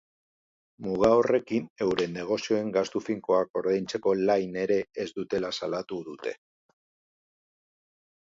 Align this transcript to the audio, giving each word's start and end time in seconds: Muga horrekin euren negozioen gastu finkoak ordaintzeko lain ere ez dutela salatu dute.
Muga 0.85 1.09
horrekin 1.17 1.67
euren 1.85 2.15
negozioen 2.19 2.71
gastu 2.77 3.01
finkoak 3.09 3.59
ordaintzeko 3.61 4.15
lain 4.31 4.59
ere 4.63 4.79
ez 5.05 5.07
dutela 5.21 5.53
salatu 5.61 6.01
dute. 6.11 6.35